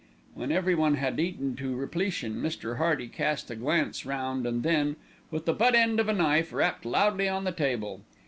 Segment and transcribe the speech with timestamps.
[0.33, 2.77] When everyone had eaten to repletion, Mr.
[2.77, 4.95] Hearty cast a glance round and then,
[5.29, 8.01] with the butt end of a knife, rapped loudly on the table.